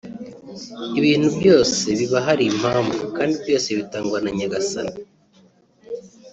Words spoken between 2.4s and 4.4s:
impamvu kandi byose bitangwa na